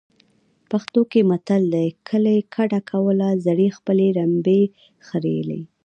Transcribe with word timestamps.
پښتو 0.69 1.01
کې 1.11 1.21
متل 1.31 1.63
دی. 1.75 1.87
کلی 2.09 2.37
کډه 2.53 2.79
کوله 2.91 3.27
زړې 3.45 3.67
خپلې 3.77 4.07
رمبې 4.19 4.61
خریلې. 5.07 5.61